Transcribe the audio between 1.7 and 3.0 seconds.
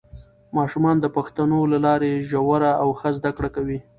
له لارې ژوره او